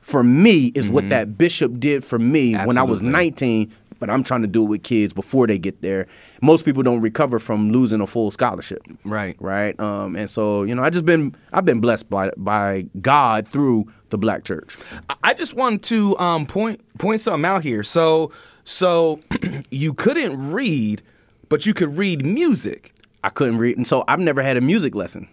[0.00, 4.22] for me is what that bishop did for me when I was 19, but I'm
[4.22, 6.06] trying to do it with kids before they get there.
[6.42, 8.82] Most people don't recover from losing a full scholarship.
[9.04, 9.36] Right.
[9.40, 9.78] Right?
[9.80, 13.86] Um and so, you know, I just been I've been blessed by by God through
[14.10, 14.76] the black church.
[15.08, 17.82] I- I just want to um, point point something out here.
[17.82, 18.30] So
[18.64, 19.20] so
[19.70, 21.02] you couldn't read,
[21.48, 22.92] but you could read music.
[23.22, 25.28] I couldn't read and so I've never had a music lesson.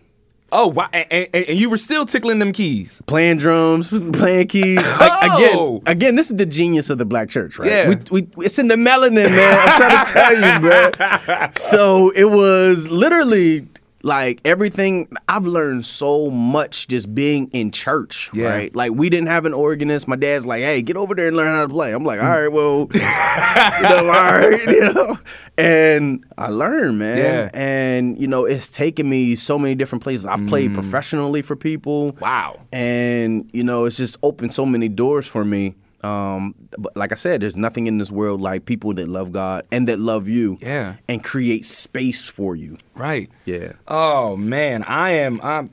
[0.54, 0.90] Oh wow!
[0.92, 3.02] And, and, and you were still tickling them keys.
[3.08, 4.78] playing drums, playing keys.
[4.82, 5.78] Like, Oh!
[5.78, 7.70] again, again, this is the genius of the black church, right?
[7.70, 7.90] Yeah.
[8.12, 9.60] We, we, it's in the melanin, man.
[9.68, 11.48] I'm trying to tell you, bro.
[11.58, 13.68] So it was literally
[14.04, 15.10] like everything.
[15.28, 18.50] I've learned so much just being in church, Yeah.
[18.50, 18.76] right?
[18.76, 20.08] Like we didn't have an organist.
[20.08, 22.30] My dad's like, "Hey, get over there and learn how to play." I'm like, "All
[22.30, 25.20] right, well, you know, all right, you know."
[25.58, 27.18] And I learned, man.
[27.18, 27.50] Yeah.
[27.54, 30.26] And you know, it's taken me so many different places.
[30.26, 30.74] I've played mm.
[30.76, 32.16] professionally for people.
[32.20, 32.62] Wow.
[32.72, 35.76] And you know, it's just opened so many doors for me.
[36.04, 39.66] Um, but like I said, there's nothing in this world like people that love God
[39.72, 40.58] and that love you.
[40.62, 40.96] Yeah.
[41.08, 42.78] And create space for you.
[42.96, 43.30] Right.
[43.46, 43.74] Yeah.
[43.88, 45.40] Oh man, I am.
[45.42, 45.70] I'm,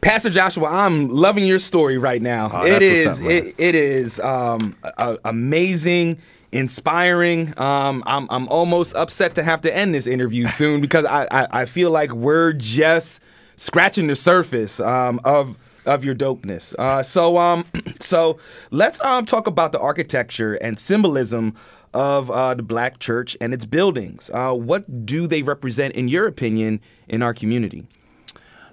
[0.00, 2.50] Pastor Joshua, I'm loving your story right now.
[2.52, 6.18] Oh, it, is, up, it, it is um, a- amazing,
[6.50, 7.56] inspiring.
[7.58, 11.46] Um, I'm I'm almost upset to have to end this interview soon because I, I
[11.62, 13.22] I feel like we're just
[13.56, 16.74] scratching the surface um, of of your dopeness.
[16.78, 17.64] Uh, so um
[18.00, 18.38] so
[18.70, 21.54] let's um talk about the architecture and symbolism
[21.94, 24.30] of uh, the black church and its buildings.
[24.32, 27.86] Uh, what do they represent, in your opinion, in our community?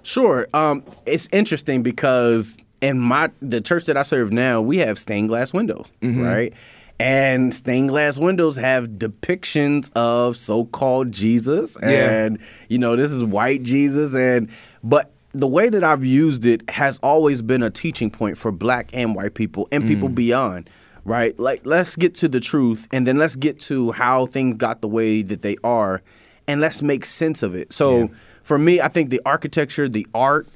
[0.02, 0.48] Sure.
[0.54, 5.28] Um, it's interesting because in my the church that I serve now, we have stained
[5.28, 6.54] glass windows, right?
[6.98, 11.88] And stained glass windows have depictions of so-called Jesus, Yeah.
[11.88, 14.48] and you know this is white Jesus, and
[14.82, 18.90] but the way that I've used it has always been a teaching point for black
[18.92, 20.14] and white people and people mm.
[20.14, 20.70] beyond.
[21.04, 21.38] Right?
[21.38, 24.88] Like let's get to the truth and then let's get to how things got the
[24.88, 26.02] way that they are
[26.46, 27.72] and let's make sense of it.
[27.72, 28.10] So
[28.42, 30.46] for me, I think the architecture, the art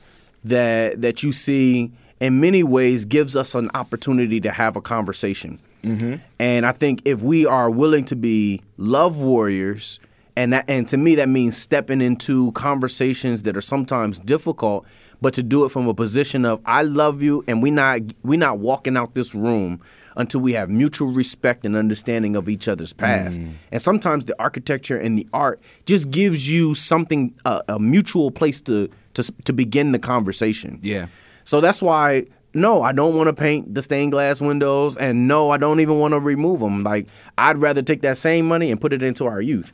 [0.44, 5.58] that that you see in many ways gives us an opportunity to have a conversation.
[5.82, 6.16] Mm-hmm.
[6.38, 10.00] And I think if we are willing to be love warriors,
[10.36, 14.86] and that and to me that means stepping into conversations that are sometimes difficult,
[15.20, 18.36] but to do it from a position of I love you, and we not we
[18.36, 19.80] not walking out this room
[20.16, 23.40] until we have mutual respect and understanding of each other's past.
[23.40, 23.54] Mm.
[23.72, 28.60] And sometimes the architecture and the art just gives you something a, a mutual place
[28.62, 30.78] to to to begin the conversation.
[30.82, 31.06] Yeah.
[31.44, 35.50] So that's why no, I don't want to paint the stained glass windows, and no,
[35.50, 36.82] I don't even want to remove them.
[36.82, 39.72] Like I'd rather take that same money and put it into our youth,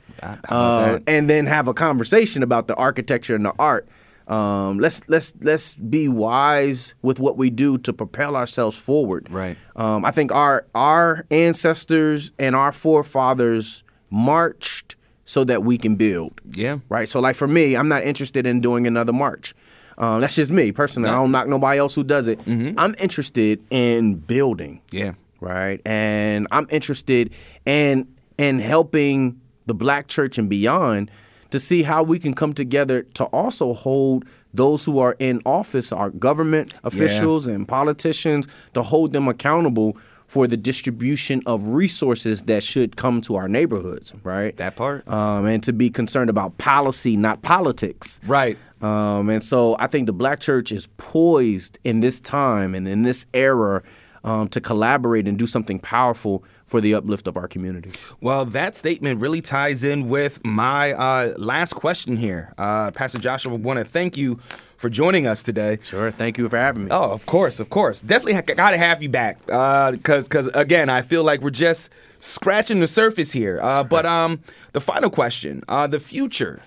[0.48, 3.88] uh, and then have a conversation about the architecture and the art.
[4.28, 9.28] Um, let's let's let's be wise with what we do to propel ourselves forward.
[9.28, 9.56] Right.
[9.74, 16.40] Um, I think our our ancestors and our forefathers marched so that we can build.
[16.52, 16.78] Yeah.
[16.88, 17.08] Right.
[17.08, 19.54] So like for me, I'm not interested in doing another march.
[20.00, 21.10] Um, that's just me personally.
[21.10, 22.38] I don't knock nobody else who does it.
[22.46, 22.78] Mm-hmm.
[22.78, 24.80] I'm interested in building.
[24.90, 25.12] Yeah.
[25.40, 25.80] Right.
[25.84, 27.32] And I'm interested
[27.66, 28.08] in
[28.38, 31.10] in helping the black church and beyond
[31.50, 35.92] to see how we can come together to also hold those who are in office,
[35.92, 39.96] our government officials and politicians, to hold them accountable
[40.30, 44.56] for the distribution of resources that should come to our neighborhoods, right?
[44.58, 45.06] That part.
[45.08, 48.20] Um, and to be concerned about policy, not politics.
[48.24, 48.56] Right.
[48.80, 53.02] Um, and so I think the black church is poised in this time and in
[53.02, 53.82] this era
[54.22, 57.90] um, to collaborate and do something powerful for the uplift of our community.
[58.20, 62.54] Well, that statement really ties in with my uh, last question here.
[62.56, 64.38] Uh, Pastor Joshua, I want to thank you
[64.80, 65.78] for joining us today.
[65.82, 66.10] Sure.
[66.10, 66.90] Thank you for having me.
[66.90, 68.00] Oh, of course, of course.
[68.00, 69.38] Definitely ha- got to have you back.
[69.44, 73.60] Because, because again, I feel like we're just scratching the surface here.
[73.62, 74.40] Uh, but um,
[74.72, 76.62] the final question uh, the future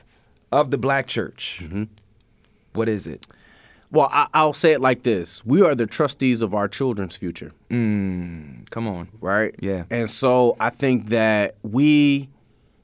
[0.52, 1.64] of the black church.
[2.74, 3.26] What is it?
[3.92, 7.52] Well, I, I'll say it like this We are the trustees of our children's future,
[7.72, 9.08] Mm, Come on.
[9.22, 9.56] right?
[9.60, 9.86] Yeah.
[9.90, 12.30] And so I think that we,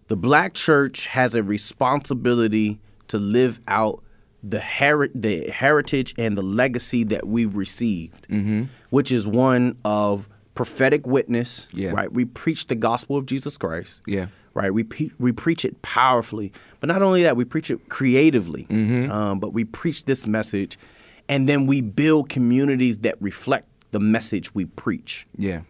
[0.07, 4.03] the black church, has a responsibility to live out
[4.43, 8.63] the, heri- the heritage and the legacy that we've received, mm-hmm.
[8.89, 11.91] which is one of prophetic witness, Yeah.
[11.91, 12.12] right?
[12.12, 14.02] We preach the gospel of Jesus Christ.
[14.06, 14.28] Yeah.
[14.56, 18.65] Right, we pe- we preach it powerfully, but not only that, we preach it creatively.
[18.65, 19.10] Mm-hmm.
[19.12, 20.75] Um, but we preach this message,
[21.30, 25.28] and then we build communities that reflect the message we preach.
[25.38, 25.62] Yeah.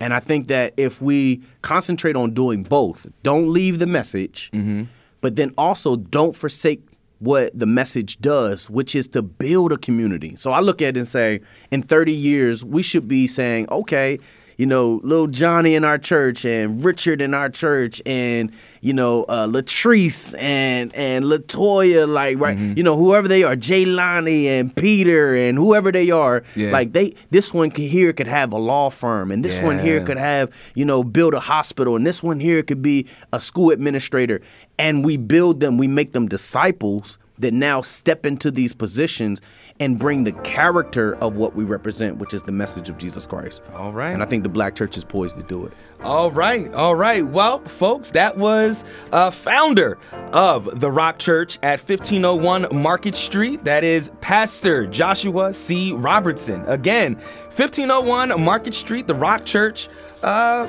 [0.00, 4.84] And I think that if we concentrate on doing both, don't leave the message, mm-hmm.
[5.20, 6.87] but then also don't forsake
[7.20, 10.36] what the message does, which is to build a community.
[10.36, 14.18] So I look at it and say, in 30 years, we should be saying, okay,
[14.56, 18.50] you know, little Johnny in our church and Richard in our church and,
[18.80, 24.46] you know, uh, Latrice and, and Latoya, like, right, you know, whoever they are, Jaylani
[24.46, 26.72] and Peter and whoever they are, Yeah.
[26.72, 30.18] like, they, this one here could have a law firm and this one here could
[30.18, 34.40] have, you know, build a hospital and this one here could be a school administrator.
[34.78, 39.40] And we build them, we make them disciples that now step into these positions
[39.80, 43.62] and bring the character of what we represent, which is the message of Jesus Christ.
[43.74, 44.10] All right.
[44.10, 45.72] And I think the black church is poised to do it.
[46.02, 47.26] All right, all right.
[47.26, 49.98] Well, folks, that was uh, founder
[50.32, 53.64] of the Rock Church at 1501 Market Street.
[53.64, 55.92] That is Pastor Joshua C.
[55.92, 56.64] Robertson.
[56.66, 59.88] Again, 1501 Market Street, the Rock Church.
[60.22, 60.68] Uh,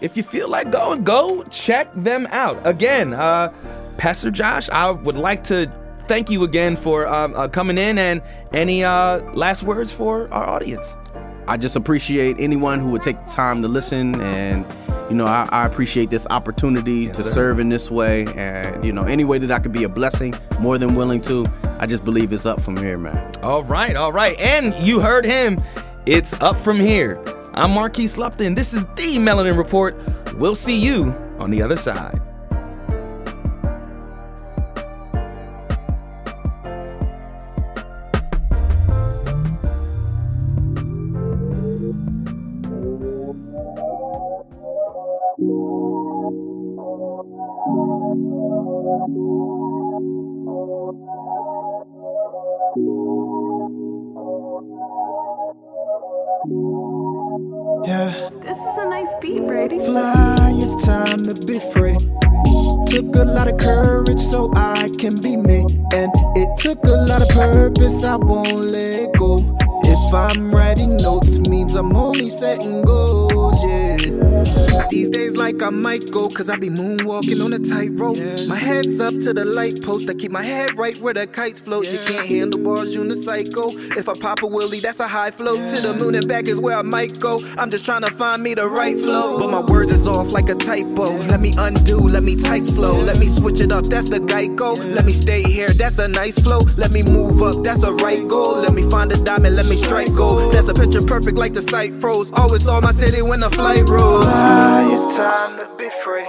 [0.00, 2.58] if you feel like going, go check them out.
[2.64, 3.52] Again, uh,
[3.98, 5.70] Pastor Josh, I would like to
[6.08, 10.48] thank you again for um, uh, coming in and any uh, last words for our
[10.48, 10.96] audience.
[11.46, 14.64] I just appreciate anyone who would take the time to listen and
[15.10, 17.22] you know I, I appreciate this opportunity to sir.
[17.22, 20.32] serve in this way and you know any way that I could be a blessing
[20.60, 21.46] more than willing to
[21.80, 24.38] I just believe it's up from here man All right, all right.
[24.38, 25.60] And you heard him.
[26.06, 27.22] It's up from here.
[27.60, 28.54] I'm Marquise Lupton.
[28.54, 29.94] This is the Melanin Report.
[30.36, 32.18] We'll see you on the other side.
[59.90, 61.96] Fly, it's time to be free.
[62.86, 65.66] Took a lot of courage so I can be me.
[65.92, 69.36] And it took a lot of purpose, I won't let go.
[70.02, 73.96] If I'm writing notes, means I'm only setting goals, yeah.
[74.90, 78.16] These days, like I might go, cause I be moonwalking on a tightrope.
[78.48, 81.60] My head's up to the light post, I keep my head right where the kites
[81.60, 81.90] float.
[81.92, 83.96] You can't handle bars, unicycle.
[83.96, 85.58] If I pop a wheelie, that's a high float.
[85.58, 87.38] To the moon and back is where I might go.
[87.56, 89.38] I'm just trying to find me the right flow.
[89.38, 91.16] But my words is off like a typo.
[91.28, 93.00] Let me undo, let me type slow.
[93.00, 94.76] Let me switch it up, that's the Geico.
[94.92, 96.60] Let me stay here, that's a nice flow.
[96.76, 98.56] Let me move up, that's a right goal.
[98.56, 100.52] Let me find a diamond, let me strike gold.
[100.52, 102.30] That's a picture perfect like the sight froze.
[102.34, 104.24] Always saw my city when the flight rose.
[104.94, 106.28] it's time to be free.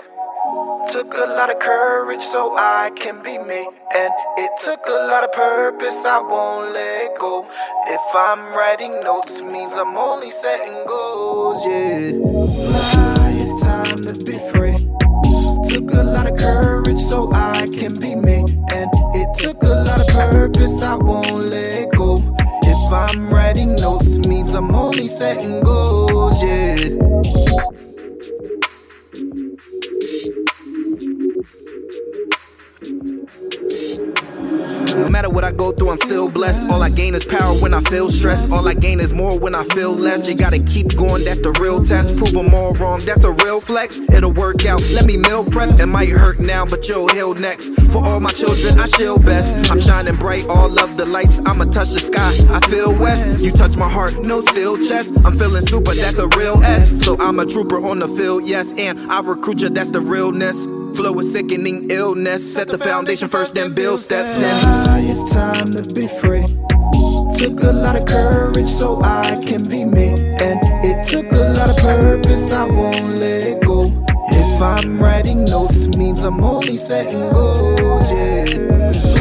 [0.92, 3.62] Took a lot of courage so I can be me.
[3.96, 4.12] And
[4.44, 7.46] it took a lot of purpose, I won't let go.
[7.86, 12.18] If I'm writing notes, means I'm only setting goals, yeah.
[12.98, 14.78] Now it's time to be free.
[15.70, 18.40] Took a lot of courage so I can be me.
[18.74, 22.01] And it took a lot of purpose, I won't let go.
[22.92, 27.91] If I'm writing notes, means I'm only setting goals, yeah.
[35.62, 36.64] Go through, I'm still blessed.
[36.72, 38.52] All I gain is power when I feel stressed.
[38.52, 40.28] All I gain is more when I feel less.
[40.28, 42.18] You gotta keep going, that's the real test.
[42.18, 44.00] Prove them all wrong, that's a real flex.
[44.16, 44.82] It'll work out.
[44.90, 45.80] Let me meal prep.
[45.80, 47.70] It might hurt now, but you'll heal next.
[47.92, 49.72] For all my children, I chill best.
[49.72, 51.40] I'm shining bright, all of the lights.
[51.46, 52.32] I'ma touch the sky.
[52.50, 53.24] I feel west.
[53.40, 55.14] You touch my heart, no steel chest.
[55.24, 56.90] I'm feeling super, that's a real S.
[57.06, 58.74] So I'm a trooper on the field, yes.
[58.78, 60.66] And I recruit you, that's the realness.
[60.96, 62.54] Flow with sickening illness.
[62.54, 64.40] Set the foundation first, then build steps.
[64.40, 66.46] Now it's time to be free.
[67.38, 70.10] Took a lot of courage so I can be me.
[70.10, 73.86] And it took a lot of purpose, I won't let go.
[74.30, 79.21] If I'm writing notes, means I'm only setting goals, yeah.